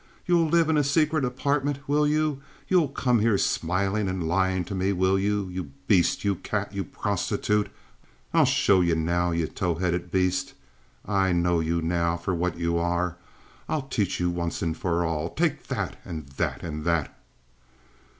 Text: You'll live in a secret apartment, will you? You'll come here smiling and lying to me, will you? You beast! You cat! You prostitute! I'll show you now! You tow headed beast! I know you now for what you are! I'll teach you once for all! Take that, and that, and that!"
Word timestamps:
You'll 0.25 0.47
live 0.49 0.67
in 0.67 0.77
a 0.77 0.83
secret 0.83 1.23
apartment, 1.23 1.87
will 1.87 2.07
you? 2.07 2.41
You'll 2.67 2.87
come 2.87 3.19
here 3.19 3.37
smiling 3.37 4.07
and 4.09 4.27
lying 4.27 4.65
to 4.65 4.73
me, 4.73 4.93
will 4.93 5.19
you? 5.19 5.47
You 5.49 5.65
beast! 5.85 6.23
You 6.25 6.37
cat! 6.37 6.73
You 6.73 6.83
prostitute! 6.83 7.69
I'll 8.33 8.45
show 8.45 8.81
you 8.81 8.95
now! 8.95 9.29
You 9.29 9.45
tow 9.45 9.75
headed 9.75 10.09
beast! 10.09 10.55
I 11.05 11.33
know 11.33 11.59
you 11.59 11.83
now 11.83 12.17
for 12.17 12.33
what 12.33 12.57
you 12.57 12.79
are! 12.79 13.17
I'll 13.69 13.83
teach 13.89 14.19
you 14.19 14.31
once 14.31 14.63
for 14.75 15.05
all! 15.05 15.29
Take 15.29 15.67
that, 15.67 15.99
and 16.03 16.27
that, 16.29 16.63
and 16.63 16.83
that!" 16.83 17.15